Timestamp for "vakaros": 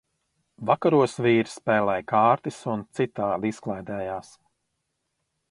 0.69-1.13